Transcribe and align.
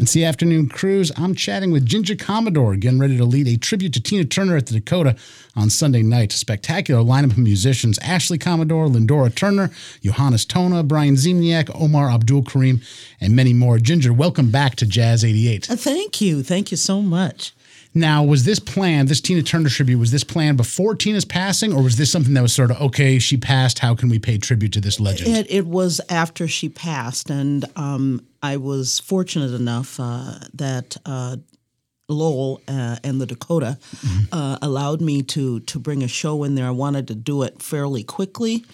It's 0.00 0.14
the 0.14 0.24
afternoon 0.24 0.70
cruise. 0.70 1.12
I'm 1.18 1.34
chatting 1.34 1.72
with 1.72 1.84
Ginger 1.84 2.16
Commodore, 2.16 2.74
getting 2.76 2.98
ready 2.98 3.18
to 3.18 3.24
lead 3.26 3.46
a 3.46 3.58
tribute 3.58 3.92
to 3.92 4.00
Tina 4.00 4.24
Turner 4.24 4.56
at 4.56 4.64
the 4.64 4.72
Dakota 4.72 5.14
on 5.54 5.68
Sunday 5.68 6.00
night. 6.00 6.32
Spectacular 6.32 7.02
lineup 7.02 7.32
of 7.32 7.38
musicians 7.38 7.98
Ashley 7.98 8.38
Commodore, 8.38 8.88
Lindora 8.88 9.28
Turner, 9.28 9.70
Johannes 10.02 10.46
Tona, 10.46 10.88
Brian 10.88 11.16
Ziemniak, 11.16 11.70
Omar 11.78 12.10
Abdul 12.10 12.44
Karim, 12.44 12.80
and 13.20 13.36
many 13.36 13.52
more. 13.52 13.78
Ginger, 13.78 14.14
welcome 14.14 14.50
back 14.50 14.74
to 14.76 14.86
Jazz 14.86 15.22
88. 15.22 15.70
Uh, 15.70 15.76
Thank 15.76 16.22
you. 16.22 16.42
Thank 16.42 16.70
you 16.70 16.78
so 16.78 17.02
much. 17.02 17.52
Now, 17.92 18.22
was 18.22 18.44
this 18.44 18.60
planned, 18.60 19.08
this 19.08 19.20
Tina 19.20 19.42
Turner 19.42 19.68
tribute, 19.68 19.98
was 19.98 20.12
this 20.12 20.22
planned 20.22 20.56
before 20.56 20.94
Tina's 20.94 21.24
passing, 21.24 21.72
or 21.72 21.82
was 21.82 21.96
this 21.96 22.10
something 22.10 22.34
that 22.34 22.42
was 22.42 22.52
sort 22.52 22.70
of, 22.70 22.80
okay, 22.80 23.18
she 23.18 23.36
passed, 23.36 23.80
how 23.80 23.96
can 23.96 24.08
we 24.08 24.18
pay 24.18 24.38
tribute 24.38 24.72
to 24.74 24.80
this 24.80 25.00
legend? 25.00 25.36
It, 25.36 25.50
it 25.50 25.66
was 25.66 26.00
after 26.08 26.46
she 26.46 26.68
passed, 26.68 27.30
and 27.30 27.64
um, 27.74 28.24
I 28.42 28.58
was 28.58 29.00
fortunate 29.00 29.52
enough 29.52 29.98
uh, 29.98 30.34
that 30.54 30.96
uh, 31.04 31.36
Lowell 32.08 32.60
uh, 32.68 32.96
and 33.02 33.20
the 33.20 33.26
Dakota 33.26 33.78
uh, 34.32 34.58
allowed 34.62 35.00
me 35.00 35.22
to 35.22 35.60
to 35.60 35.78
bring 35.78 36.02
a 36.02 36.08
show 36.08 36.44
in 36.44 36.54
there. 36.54 36.66
I 36.66 36.70
wanted 36.70 37.08
to 37.08 37.14
do 37.14 37.42
it 37.42 37.62
fairly 37.62 38.02
quickly. 38.02 38.64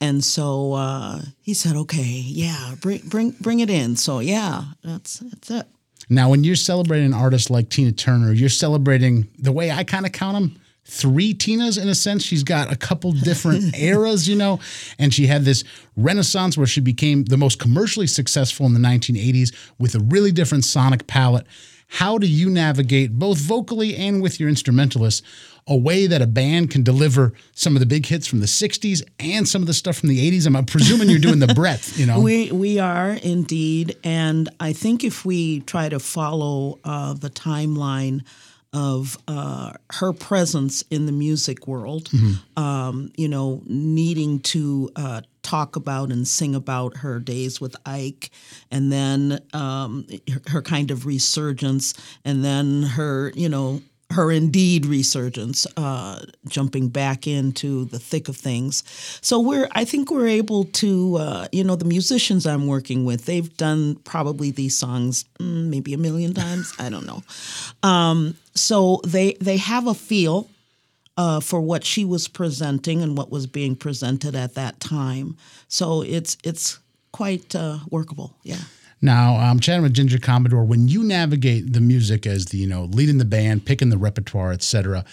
And 0.00 0.22
so 0.22 0.74
uh, 0.74 1.22
he 1.40 1.54
said, 1.54 1.74
"Okay, 1.74 2.02
yeah, 2.26 2.74
bring 2.80 3.00
bring 3.08 3.30
bring 3.40 3.60
it 3.60 3.70
in." 3.70 3.96
So 3.96 4.20
yeah, 4.20 4.64
that's 4.84 5.18
that's 5.18 5.50
it. 5.50 5.66
Now, 6.08 6.30
when 6.30 6.44
you're 6.44 6.56
celebrating 6.56 7.06
an 7.06 7.14
artist 7.14 7.50
like 7.50 7.68
Tina 7.68 7.92
Turner, 7.92 8.32
you're 8.32 8.48
celebrating 8.48 9.28
the 9.38 9.52
way 9.52 9.70
I 9.70 9.84
kind 9.84 10.06
of 10.06 10.12
count 10.12 10.34
them 10.34 10.60
three 10.84 11.34
Tinas 11.34 11.80
in 11.80 11.88
a 11.88 11.94
sense. 11.94 12.22
She's 12.22 12.44
got 12.44 12.72
a 12.72 12.76
couple 12.76 13.12
different 13.12 13.76
eras, 13.78 14.28
you 14.28 14.36
know, 14.36 14.60
and 14.98 15.12
she 15.12 15.26
had 15.26 15.44
this 15.44 15.64
renaissance 15.96 16.56
where 16.56 16.66
she 16.66 16.80
became 16.80 17.24
the 17.24 17.36
most 17.36 17.58
commercially 17.58 18.06
successful 18.06 18.66
in 18.66 18.72
the 18.72 18.80
1980s 18.80 19.52
with 19.78 19.94
a 19.94 20.00
really 20.00 20.30
different 20.30 20.64
sonic 20.64 21.06
palette. 21.06 21.46
How 21.88 22.18
do 22.18 22.26
you 22.26 22.50
navigate 22.50 23.18
both 23.18 23.38
vocally 23.38 23.96
and 23.96 24.20
with 24.20 24.40
your 24.40 24.48
instrumentalists 24.48 25.22
a 25.68 25.76
way 25.76 26.06
that 26.06 26.22
a 26.22 26.26
band 26.26 26.70
can 26.70 26.82
deliver 26.82 27.32
some 27.52 27.74
of 27.74 27.80
the 27.80 27.86
big 27.86 28.06
hits 28.06 28.26
from 28.26 28.40
the 28.40 28.46
60s 28.46 29.02
and 29.18 29.48
some 29.48 29.62
of 29.62 29.66
the 29.66 29.74
stuff 29.74 29.96
from 29.96 30.08
the 30.08 30.30
80s? 30.30 30.46
I'm 30.46 30.64
presuming 30.64 31.08
you're 31.10 31.18
doing 31.18 31.38
the 31.38 31.54
breadth, 31.54 31.98
you 31.98 32.06
know. 32.06 32.20
We 32.26 32.50
we 32.50 32.78
are 32.78 33.10
indeed, 33.22 33.96
and 34.02 34.48
I 34.58 34.72
think 34.72 35.04
if 35.04 35.24
we 35.24 35.60
try 35.60 35.88
to 35.88 35.98
follow 35.98 36.78
uh, 36.84 37.14
the 37.14 37.30
timeline 37.30 38.22
of 38.72 39.16
uh, 39.26 39.72
her 39.92 40.12
presence 40.12 40.82
in 40.90 41.06
the 41.06 41.12
music 41.12 41.66
world, 41.66 42.10
um, 42.56 43.10
you 43.16 43.28
know, 43.28 43.62
needing 43.66 44.40
to 44.40 44.90
uh, 44.96 45.22
talk 45.42 45.76
about 45.76 46.10
and 46.10 46.26
sing 46.28 46.54
about 46.54 46.98
her 46.98 47.18
days 47.18 47.60
with 47.60 47.74
Ike, 47.86 48.30
and 48.70 48.92
then 48.92 49.40
um, 49.52 50.06
her, 50.30 50.42
her 50.48 50.62
kind 50.62 50.90
of 50.90 51.06
resurgence, 51.06 51.94
and 52.24 52.44
then 52.44 52.82
her, 52.82 53.32
you 53.34 53.48
know, 53.48 53.80
her 54.10 54.30
indeed 54.30 54.86
resurgence, 54.86 55.66
uh, 55.76 56.20
jumping 56.48 56.88
back 56.88 57.26
into 57.26 57.86
the 57.86 57.98
thick 57.98 58.28
of 58.28 58.36
things. 58.36 58.84
So 59.20 59.40
we're, 59.40 59.68
I 59.72 59.84
think 59.84 60.10
we're 60.10 60.28
able 60.28 60.64
to, 60.64 61.16
uh, 61.16 61.48
you 61.50 61.64
know, 61.64 61.74
the 61.74 61.84
musicians 61.84 62.46
I'm 62.46 62.66
working 62.66 63.04
with, 63.04 63.26
they've 63.26 63.54
done 63.56 63.96
probably 64.04 64.52
these 64.52 64.76
songs 64.78 65.24
mm, 65.40 65.68
maybe 65.68 65.92
a 65.92 65.98
million 65.98 66.34
times. 66.34 66.72
I 66.78 66.88
don't 66.88 67.06
know. 67.06 67.22
Um, 67.82 68.36
so 68.54 69.00
they 69.04 69.34
they 69.40 69.58
have 69.58 69.86
a 69.86 69.94
feel 69.94 70.48
uh, 71.16 71.40
for 71.40 71.60
what 71.60 71.84
she 71.84 72.04
was 72.04 72.28
presenting 72.28 73.02
and 73.02 73.16
what 73.16 73.30
was 73.30 73.46
being 73.46 73.74
presented 73.74 74.34
at 74.34 74.54
that 74.54 74.80
time. 74.80 75.36
So 75.68 76.02
it's 76.02 76.36
it's 76.44 76.78
quite 77.12 77.54
uh, 77.56 77.78
workable. 77.90 78.36
Yeah. 78.42 78.60
Now, 79.02 79.36
I'm 79.36 79.60
chatting 79.60 79.82
with 79.82 79.94
Ginger 79.94 80.18
Commodore. 80.18 80.64
When 80.64 80.88
you 80.88 81.02
navigate 81.02 81.72
the 81.72 81.80
music 81.80 82.26
as 82.26 82.46
the, 82.46 82.58
you 82.58 82.66
know, 82.66 82.84
leading 82.84 83.18
the 83.18 83.24
band, 83.24 83.66
picking 83.66 83.90
the 83.90 83.98
repertoire, 83.98 84.52
etc., 84.52 85.04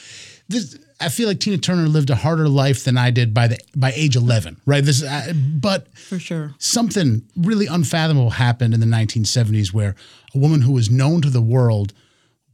this 0.47 0.77
I 1.01 1.09
feel 1.09 1.27
like 1.27 1.39
Tina 1.41 1.57
Turner 1.57 1.87
lived 1.87 2.09
a 2.09 2.15
harder 2.15 2.47
life 2.47 2.85
than 2.85 2.97
I 2.97 3.11
did 3.11 3.33
by 3.33 3.47
the 3.49 3.57
by 3.75 3.91
age 3.93 4.15
11, 4.15 4.61
right? 4.65 4.83
This, 4.83 5.03
uh, 5.03 5.33
but 5.35 5.93
For 5.97 6.17
sure. 6.17 6.53
something 6.59 7.23
really 7.35 7.65
unfathomable 7.67 8.29
happened 8.31 8.73
in 8.73 8.79
the 8.79 8.85
1970s 8.85 9.73
where 9.73 9.95
a 10.33 10.37
woman 10.37 10.61
who 10.61 10.71
was 10.71 10.89
known 10.89 11.21
to 11.21 11.29
the 11.29 11.41
world 11.41 11.93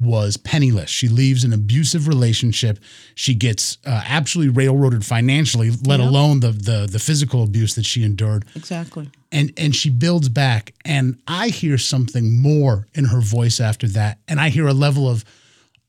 was 0.01 0.37
penniless. 0.37 0.89
She 0.89 1.07
leaves 1.09 1.43
an 1.43 1.51
abusive 1.51 2.07
relationship. 2.07 2.79
She 3.15 3.33
gets 3.33 3.77
uh, 3.85 4.01
absolutely 4.07 4.53
railroaded 4.53 5.05
financially, 5.05 5.71
let 5.71 5.99
Yep. 5.99 6.09
alone 6.09 6.39
the, 6.39 6.51
the 6.51 6.87
the 6.89 6.99
physical 6.99 7.43
abuse 7.43 7.75
that 7.75 7.85
she 7.85 8.03
endured 8.03 8.45
Exactly. 8.55 9.09
and 9.31 9.51
and 9.57 9.75
she 9.75 9.89
builds 9.89 10.29
back 10.29 10.73
and 10.85 11.17
i 11.27 11.49
hear 11.49 11.77
something 11.77 12.41
more 12.41 12.87
in 12.93 13.05
her 13.05 13.19
voice 13.19 13.59
after 13.59 13.87
that 13.89 14.19
and 14.27 14.39
i 14.39 14.47
hear 14.49 14.67
a 14.67 14.73
level 14.73 15.09
of 15.09 15.25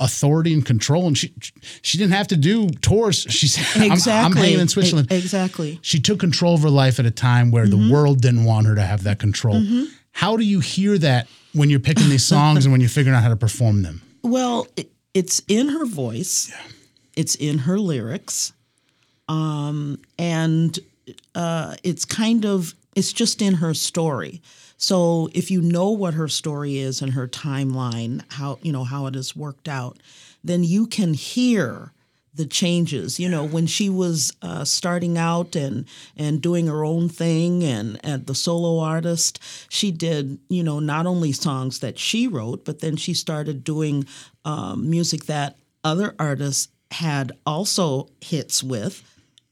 authority 0.01 0.53
and 0.55 0.65
control 0.65 1.07
and 1.07 1.17
she 1.19 1.33
she 1.83 1.99
didn't 1.99 2.13
have 2.15 2.27
to 2.29 2.37
do 2.37 2.69
tours 2.81 3.27
she's 3.29 3.59
I'm, 3.77 3.93
Exactly. 3.93 4.13
I'm 4.41 4.45
hanging 4.45 4.61
in 4.61 4.69
switzerland 4.69 5.13
exactly. 5.13 5.79
she 5.83 6.01
took 6.01 6.19
control 6.19 6.55
of 6.55 6.63
her 6.63 6.71
life 6.71 6.99
at 6.99 7.07
a 7.07 7.11
time 7.11 7.51
where 7.51 7.67
the 7.69 7.91
world 7.93 8.21
didn't 8.21 8.45
want 8.45 8.67
her 8.67 8.75
to 8.75 8.83
have 8.83 9.05
that 9.05 9.19
control 9.21 9.63
how 10.13 10.37
do 10.37 10.45
you 10.45 10.61
hear 10.61 10.99
that 10.99 11.29
when 11.53 11.71
you're 11.71 11.81
picking 11.81 12.09
these 12.09 12.25
songs 12.25 12.65
and 12.65 12.73
when 12.73 12.81
you're 12.81 12.91
figuring 12.91 13.17
out 13.17 13.23
how 13.23 13.29
to 13.29 13.37
perform 13.37 13.83
them 13.83 14.03
Well, 14.23 14.67
it, 14.77 14.91
it's 15.15 15.43
in 15.49 15.69
her 15.71 15.87
voice. 15.87 16.53
It's 17.17 17.35
in 17.35 17.59
her 17.59 17.79
lyrics, 17.79 18.53
um, 19.29 19.99
and 20.19 20.79
uh, 21.35 21.75
it's 21.83 22.05
kind 22.05 22.45
of 22.47 22.75
it's 22.95 23.13
just 23.13 23.43
in 23.43 23.55
her 23.55 23.75
story. 23.75 24.41
So 24.77 25.29
if 25.35 25.51
you 25.51 25.61
know 25.61 25.91
what 25.91 26.15
her 26.15 26.29
story 26.29 26.79
is 26.79 27.03
and 27.03 27.13
her 27.13 27.27
timeline, 27.29 28.23
how 28.33 28.59
you 28.63 28.73
know 28.73 28.85
how 28.85 29.07
it 29.07 29.15
has 29.15 29.35
worked 29.37 29.69
out, 29.69 29.99
then 30.45 30.65
you 30.65 30.87
can 30.87 31.15
hear 31.15 31.93
the 32.35 32.47
changes. 32.47 33.19
You 33.19 33.29
know, 33.29 33.45
when 33.45 33.67
she 33.67 33.89
was 33.89 34.33
uh, 34.43 34.65
starting 34.65 35.19
out 35.19 35.57
and 35.57 35.87
and 36.17 36.41
doing 36.41 36.67
her 36.67 36.85
own 36.85 37.09
thing, 37.09 37.65
and 37.65 37.99
and 38.05 38.27
the 38.27 38.35
solo 38.35 38.79
artist, 38.83 39.41
she 39.69 39.91
did 39.91 40.39
you 40.49 40.63
know 40.63 40.81
not 40.81 41.07
only 41.07 41.33
songs 41.33 41.81
that 41.81 41.99
she 41.99 42.27
wrote, 42.27 42.65
but 42.65 42.81
then 42.81 42.97
she 42.97 43.15
started 43.15 43.65
doing 43.65 44.07
um, 44.45 44.89
music 44.89 45.27
that 45.27 45.57
other 45.85 46.15
artists 46.19 46.69
had 46.93 47.33
also 47.47 48.09
hits 48.21 48.63
with, 48.63 49.03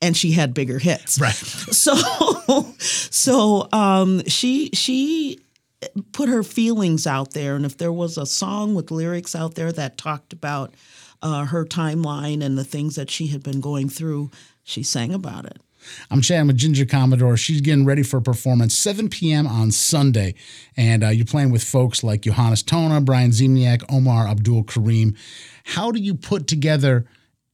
and 0.00 0.16
she 0.16 0.32
had 0.32 0.54
bigger 0.54 0.78
hits. 0.78 1.20
right 1.20 1.34
So, 1.34 1.94
so 2.78 3.68
um, 3.72 4.24
she 4.26 4.70
she 4.72 5.40
put 6.12 6.28
her 6.28 6.42
feelings 6.42 7.06
out 7.06 7.32
there, 7.32 7.56
and 7.56 7.64
if 7.64 7.76
there 7.76 7.92
was 7.92 8.18
a 8.18 8.26
song 8.26 8.74
with 8.74 8.90
lyrics 8.90 9.34
out 9.34 9.54
there 9.54 9.72
that 9.72 9.96
talked 9.96 10.32
about 10.32 10.74
uh, 11.22 11.46
her 11.46 11.64
timeline 11.64 12.42
and 12.42 12.56
the 12.56 12.64
things 12.64 12.96
that 12.96 13.10
she 13.10 13.28
had 13.28 13.42
been 13.42 13.60
going 13.60 13.88
through, 13.88 14.30
she 14.64 14.82
sang 14.82 15.12
about 15.12 15.44
it. 15.44 15.58
I'm 16.10 16.20
chatting 16.20 16.48
with 16.48 16.56
Ginger 16.56 16.86
Commodore. 16.86 17.36
She's 17.36 17.60
getting 17.60 17.84
ready 17.84 18.02
for 18.02 18.18
a 18.18 18.22
performance 18.22 18.74
7 18.74 19.08
p.m. 19.08 19.46
on 19.46 19.70
Sunday. 19.70 20.34
And 20.76 21.04
uh, 21.04 21.08
you're 21.08 21.26
playing 21.26 21.50
with 21.50 21.64
folks 21.64 22.02
like 22.02 22.22
Johannes 22.22 22.62
Tona, 22.62 23.04
Brian 23.04 23.30
Ziemniak, 23.30 23.84
Omar 23.88 24.26
Abdul 24.26 24.64
Karim. 24.64 25.16
How 25.64 25.90
do 25.90 26.00
you 26.00 26.14
put 26.14 26.46
together 26.46 27.06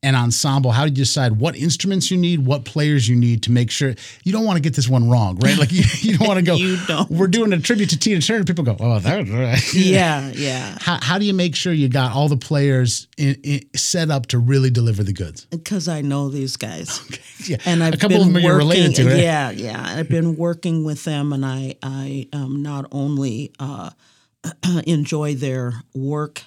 an 0.05 0.15
ensemble? 0.15 0.71
How 0.71 0.85
do 0.85 0.91
you 0.91 0.95
decide 0.95 1.41
what 1.41 1.57
instruments 1.57 2.11
you 2.11 2.17
need, 2.19 2.45
what 2.47 2.65
players 2.65 3.09
you 3.09 3.17
need 3.17 3.43
to 3.45 3.51
make 3.51 3.71
sure 3.71 3.95
you 4.23 4.33
don't 4.33 4.45
want 4.45 4.59
to 4.59 4.61
get 4.61 4.75
this 4.75 4.89
one 4.89 5.09
wrong, 5.09 5.39
right? 5.39 5.57
Like 5.59 5.73
you, 5.73 5.83
you 6.01 6.19
don't 6.19 6.29
want 6.29 6.39
to 6.39 6.45
go, 6.45 6.55
You 6.65 6.77
don't. 6.87 7.11
we're 7.11 7.27
doing 7.27 7.53
a 7.53 7.59
tribute 7.59 7.91
to 7.91 7.99
Tina 7.99 8.21
Turner. 8.21 8.45
People 8.45 8.65
go, 8.65 8.77
oh, 8.79 8.99
that's 9.01 9.29
right. 9.31 9.75
Yeah, 9.75 10.31
yeah. 10.35 10.77
How, 10.81 10.99
how 11.01 11.19
do 11.19 11.25
you 11.25 11.35
make 11.35 11.57
sure 11.57 11.73
you 11.73 11.89
got 11.89 12.13
all 12.13 12.29
the 12.29 12.37
players 12.37 13.09
in, 13.17 13.35
in, 13.43 13.61
set 13.75 14.11
up 14.11 14.27
to 14.27 14.39
really 14.39 14.71
deliver 14.71 15.03
the 15.03 15.13
goods? 15.13 15.47
Because 15.47 15.89
I 15.89 16.03
know 16.03 16.29
these 16.29 16.57
guys. 16.57 17.01
Okay. 17.15 17.21
Yeah. 17.47 17.57
and 17.67 17.83
I've 17.85 17.95
a 17.95 17.97
couple 17.99 18.17
been 18.19 18.29
of 18.29 18.33
them 18.33 18.43
you're 18.43 18.55
working, 18.55 18.69
related 18.69 18.95
to, 18.97 19.07
right? 19.07 19.19
Yeah, 19.19 19.51
yeah. 19.51 19.83
I've 19.85 20.09
been 20.09 20.37
working 20.37 20.83
with 20.85 21.05
them, 21.05 21.33
and 21.33 21.45
I, 21.45 21.75
I 21.83 22.27
um, 22.33 22.63
not 22.63 22.87
only 22.93 23.53
uh, 23.59 23.91
enjoy 24.87 25.35
their 25.35 25.75
work 25.95 26.43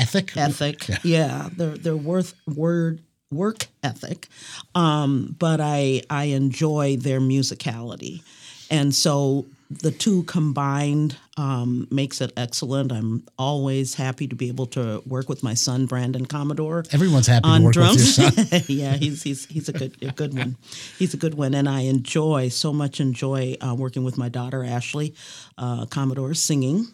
Ethic? 0.00 0.36
ethic, 0.36 0.88
yeah, 1.04 1.48
their 1.56 1.76
their 1.76 1.96
worth 1.96 2.34
word 2.46 3.02
work 3.30 3.66
ethic, 3.82 4.28
um, 4.74 5.36
but 5.38 5.60
I 5.60 6.02
I 6.10 6.24
enjoy 6.24 6.96
their 6.96 7.20
musicality, 7.20 8.22
and 8.70 8.94
so 8.94 9.46
the 9.70 9.92
two 9.92 10.24
combined 10.24 11.16
um, 11.36 11.86
makes 11.92 12.20
it 12.20 12.32
excellent. 12.36 12.90
I'm 12.90 13.22
always 13.38 13.94
happy 13.94 14.26
to 14.26 14.34
be 14.34 14.48
able 14.48 14.66
to 14.68 15.00
work 15.06 15.28
with 15.28 15.44
my 15.44 15.54
son 15.54 15.86
Brandon 15.86 16.26
Commodore 16.26 16.82
Everyone's 16.90 17.28
happy 17.28 17.42
to 17.44 17.48
on 17.48 17.62
work 17.62 17.74
drums. 17.74 18.18
with 18.18 18.18
your 18.18 18.46
son. 18.46 18.62
yeah, 18.68 18.96
he's 18.96 19.22
he's 19.22 19.46
he's 19.46 19.68
a 19.68 19.72
good 19.72 19.96
a 20.02 20.10
good 20.10 20.36
one. 20.36 20.56
He's 20.98 21.14
a 21.14 21.16
good 21.16 21.34
one, 21.34 21.54
and 21.54 21.68
I 21.68 21.82
enjoy 21.82 22.48
so 22.48 22.72
much 22.72 23.00
enjoy 23.00 23.56
uh, 23.60 23.74
working 23.78 24.02
with 24.02 24.18
my 24.18 24.28
daughter 24.28 24.64
Ashley 24.64 25.14
uh, 25.56 25.86
Commodore 25.86 26.34
singing. 26.34 26.88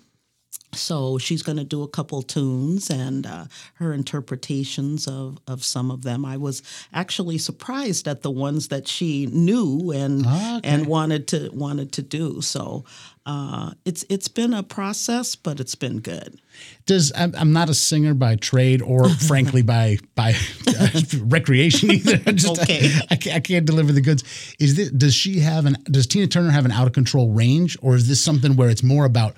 So 0.77 1.19
she's 1.19 1.43
going 1.43 1.59
to 1.59 1.65
do 1.65 1.83
a 1.83 1.89
couple 1.89 2.23
tunes 2.23 2.91
and 2.91 3.27
uh, 3.27 3.45
her 3.75 3.93
interpretations 3.93 5.09
of, 5.09 5.39
of 5.47 5.65
some 5.65 5.91
of 5.91 6.03
them. 6.03 6.25
I 6.25 6.37
was 6.37 6.63
actually 6.93 7.39
surprised 7.39 8.07
at 8.07 8.23
the 8.23 8.31
ones 8.31 8.69
that 8.69 8.87
she 8.87 9.27
knew 9.27 9.91
and 9.93 10.25
Ah, 10.27 10.59
okay. 10.59 10.69
and 10.69 10.87
wanted 10.87 11.27
to 11.29 11.51
wanted 11.53 11.93
to 11.93 12.03
do. 12.03 12.41
So 12.43 12.85
uh, 13.25 13.73
it's 13.85 14.05
it's 14.09 14.29
been 14.29 14.55
a 14.55 14.63
process, 14.63 15.35
but 15.35 15.59
it's 15.61 15.75
been 15.75 15.99
good. 16.01 16.41
Does 16.87 17.13
I'm, 17.17 17.35
I'm 17.37 17.53
not 17.53 17.69
a 17.69 17.75
singer 17.75 18.15
by 18.15 18.37
trade 18.37 18.83
or 18.83 19.09
frankly 19.29 19.63
by 19.63 19.99
by 20.15 20.35
uh, 20.69 20.89
recreation 21.25 21.91
either. 21.91 22.17
Just, 22.33 22.61
Okay. 22.63 22.91
I, 23.11 23.17
can't, 23.17 23.37
I 23.37 23.41
can't 23.41 23.67
deliver 23.67 23.93
the 23.93 24.01
goods. 24.01 24.23
Is 24.59 24.77
this 24.77 24.91
does 24.91 25.15
she 25.15 25.41
have 25.41 25.67
an 25.67 25.77
does 25.85 26.07
Tina 26.07 26.27
Turner 26.27 26.51
have 26.51 26.65
an 26.65 26.71
out 26.73 26.87
of 26.87 26.93
control 26.93 27.31
range 27.33 27.77
or 27.83 27.95
is 27.97 28.09
this 28.09 28.21
something 28.23 28.57
where 28.57 28.69
it's 28.71 28.83
more 28.83 29.05
about 29.05 29.35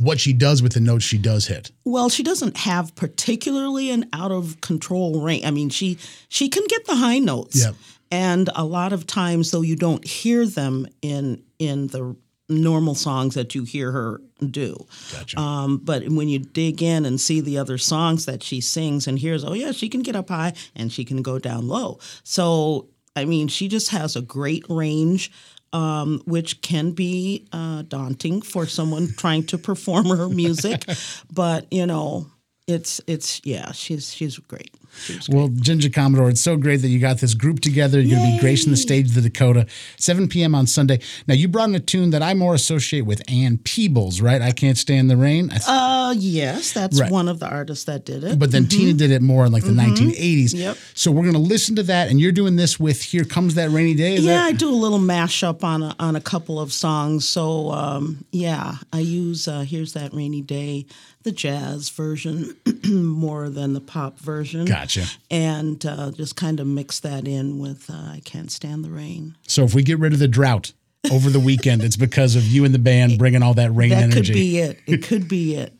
what 0.00 0.18
she 0.18 0.32
does 0.32 0.62
with 0.62 0.72
the 0.72 0.80
notes 0.80 1.04
she 1.04 1.18
does 1.18 1.46
hit? 1.46 1.70
Well, 1.84 2.08
she 2.08 2.22
doesn't 2.22 2.56
have 2.56 2.94
particularly 2.94 3.90
an 3.90 4.08
out 4.12 4.32
of 4.32 4.60
control 4.60 5.20
range. 5.22 5.44
I 5.44 5.50
mean, 5.50 5.68
she 5.68 5.98
she 6.28 6.48
can 6.48 6.64
get 6.68 6.86
the 6.86 6.96
high 6.96 7.18
notes, 7.18 7.62
Yep. 7.62 7.74
and 8.10 8.48
a 8.56 8.64
lot 8.64 8.92
of 8.92 9.06
times 9.06 9.50
though 9.50 9.62
you 9.62 9.76
don't 9.76 10.04
hear 10.06 10.46
them 10.46 10.86
in 11.02 11.42
in 11.58 11.88
the 11.88 12.16
normal 12.48 12.96
songs 12.96 13.34
that 13.34 13.54
you 13.54 13.62
hear 13.62 13.92
her 13.92 14.20
do. 14.50 14.74
Gotcha. 15.12 15.38
Um, 15.38 15.76
but 15.78 16.08
when 16.08 16.28
you 16.28 16.40
dig 16.40 16.82
in 16.82 17.04
and 17.04 17.20
see 17.20 17.40
the 17.40 17.58
other 17.58 17.78
songs 17.78 18.26
that 18.26 18.42
she 18.42 18.60
sings 18.60 19.06
and 19.06 19.18
hears, 19.18 19.44
oh 19.44 19.52
yeah, 19.52 19.70
she 19.70 19.88
can 19.88 20.00
get 20.02 20.16
up 20.16 20.30
high 20.30 20.54
and 20.74 20.90
she 20.92 21.04
can 21.04 21.22
go 21.22 21.38
down 21.38 21.68
low. 21.68 22.00
So 22.24 22.88
I 23.14 23.24
mean, 23.24 23.48
she 23.48 23.68
just 23.68 23.90
has 23.90 24.16
a 24.16 24.22
great 24.22 24.64
range. 24.68 25.30
Um, 25.72 26.20
which 26.26 26.62
can 26.62 26.90
be 26.90 27.46
uh, 27.52 27.82
daunting 27.82 28.42
for 28.42 28.66
someone 28.66 29.06
trying 29.16 29.44
to 29.46 29.58
perform 29.58 30.06
her 30.06 30.28
music, 30.28 30.84
but 31.32 31.72
you 31.72 31.86
know, 31.86 32.26
it's 32.70 33.00
it's 33.06 33.40
yeah, 33.44 33.72
she's 33.72 34.12
she's 34.14 34.38
great. 34.38 34.70
She's 35.04 35.28
Well, 35.28 35.46
Ginger 35.48 35.88
Commodore, 35.88 36.30
it's 36.30 36.40
so 36.40 36.56
great 36.56 36.78
that 36.78 36.88
you 36.88 36.98
got 36.98 37.18
this 37.18 37.34
group 37.34 37.60
together. 37.60 38.00
You're 38.00 38.18
going 38.18 38.28
to 38.32 38.36
be 38.36 38.40
gracing 38.40 38.72
the 38.72 38.76
stage 38.76 39.06
of 39.06 39.14
the 39.14 39.20
Dakota, 39.20 39.66
7 39.98 40.26
p.m. 40.26 40.52
on 40.52 40.66
Sunday. 40.66 40.98
Now, 41.28 41.34
you 41.34 41.46
brought 41.46 41.68
in 41.68 41.76
a 41.76 41.80
tune 41.80 42.10
that 42.10 42.22
I 42.24 42.34
more 42.34 42.54
associate 42.56 43.02
with 43.02 43.22
Ann 43.30 43.58
Peebles, 43.58 44.20
right? 44.20 44.42
I 44.42 44.50
Can't 44.50 44.76
Stand 44.76 45.08
the 45.08 45.16
Rain. 45.16 45.48
Th- 45.50 45.62
Uh, 45.68 46.12
yes, 46.18 46.72
that's 46.72 47.00
Right. 47.00 47.08
one 47.08 47.28
of 47.28 47.38
the 47.38 47.46
artists 47.48 47.84
that 47.84 48.04
did 48.04 48.24
it. 48.24 48.40
but 48.40 48.50
then 48.50 48.66
Tina 48.66 48.92
did 48.92 49.12
it 49.12 49.22
more 49.22 49.46
in 49.46 49.52
like 49.52 49.62
the 49.62 49.70
1980s. 49.70 50.46
Mm-hmm. 50.46 50.58
Yep. 50.58 50.76
So 50.94 51.12
we're 51.12 51.22
going 51.22 51.34
to 51.34 51.38
listen 51.38 51.76
to 51.76 51.84
that, 51.84 52.08
and 52.10 52.20
you're 52.20 52.32
doing 52.32 52.56
this 52.56 52.80
with 52.80 53.00
Here 53.00 53.24
Comes 53.24 53.54
That 53.54 53.70
Rainy 53.70 53.94
Day. 53.94 54.16
Is 54.16 54.24
yeah, 54.24 54.38
that? 54.38 54.46
I 54.46 54.52
do 54.52 54.68
a 54.68 54.74
little 54.74 54.98
mashup 54.98 55.62
on 55.62 55.84
a, 55.84 55.94
on 56.00 56.16
a 56.16 56.20
couple 56.20 56.58
of 56.58 56.72
songs. 56.72 57.28
So 57.28 57.70
um, 57.70 58.24
yeah, 58.32 58.74
I 58.92 58.98
use 58.98 59.46
uh, 59.46 59.60
"Here's 59.60 59.92
That 59.92 60.12
Rainy 60.12 60.42
Day," 60.42 60.86
the 61.22 61.32
jazz 61.32 61.90
version 61.90 62.56
more 62.84 63.48
than 63.48 63.74
the 63.74 63.80
pop 63.80 64.18
version. 64.18 64.64
Gotcha. 64.64 65.04
And 65.30 65.84
uh, 65.84 66.10
just 66.12 66.36
kind 66.36 66.60
of 66.60 66.66
mix 66.66 67.00
that 67.00 67.26
in 67.26 67.58
with 67.58 67.90
uh, 67.90 67.94
"I 67.94 68.22
Can't 68.24 68.50
Stand 68.50 68.84
the 68.84 68.90
Rain." 68.90 69.36
So 69.46 69.64
if 69.64 69.74
we 69.74 69.82
get 69.82 69.98
rid 69.98 70.12
of 70.12 70.18
the 70.18 70.28
drought 70.28 70.72
over 71.10 71.30
the 71.30 71.40
weekend, 71.40 71.82
it's 71.82 71.96
because 71.96 72.36
of 72.36 72.44
you 72.46 72.64
and 72.64 72.74
the 72.74 72.78
band 72.78 73.18
bringing 73.18 73.42
all 73.42 73.54
that 73.54 73.70
rain 73.74 73.88
That 73.90 74.02
energy. 74.02 74.32
could 74.32 74.32
be 74.34 74.58
it. 74.58 74.78
It 74.86 75.02
could 75.02 75.28
be 75.28 75.54
it. 75.56 75.72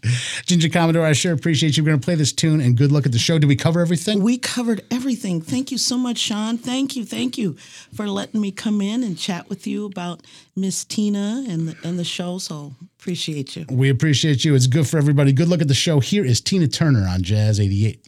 Ginger 0.46 0.68
Commodore, 0.70 1.04
I 1.04 1.12
sure 1.12 1.32
appreciate 1.32 1.76
you. 1.76 1.82
We're 1.82 1.90
going 1.90 2.00
to 2.00 2.04
play 2.04 2.14
this 2.14 2.32
tune, 2.32 2.60
and 2.60 2.76
good 2.76 2.90
luck 2.90 3.04
at 3.06 3.12
the 3.12 3.18
show. 3.18 3.38
Did 3.38 3.46
we 3.46 3.56
cover 3.56 3.80
everything? 3.80 4.22
We 4.22 4.38
covered 4.38 4.80
everything. 4.90 5.42
Thank 5.42 5.70
you 5.70 5.78
so 5.78 5.98
much, 5.98 6.18
Sean. 6.18 6.56
Thank 6.56 6.96
you, 6.96 7.04
thank 7.04 7.36
you 7.36 7.54
for 7.94 8.08
letting 8.08 8.40
me 8.40 8.50
come 8.50 8.80
in 8.80 9.04
and 9.04 9.16
chat 9.18 9.48
with 9.48 9.66
you 9.66 9.84
about 9.84 10.22
Miss 10.56 10.84
Tina 10.84 11.44
and 11.48 11.68
the, 11.68 11.76
and 11.86 11.98
the 11.98 12.04
show. 12.04 12.38
So 12.38 12.74
appreciate 12.98 13.56
you. 13.56 13.66
We 13.70 13.90
appreciate 13.90 14.44
you. 14.44 14.54
It's 14.54 14.66
good 14.66 14.88
for 14.88 14.96
everybody. 14.96 15.32
Good 15.32 15.48
luck 15.48 15.60
at 15.60 15.68
the 15.68 15.74
show. 15.74 16.00
Here 16.00 16.24
is 16.24 16.40
Tina 16.40 16.66
Turner 16.66 17.06
on 17.06 17.22
Jazz 17.22 17.60
88. 17.60 18.06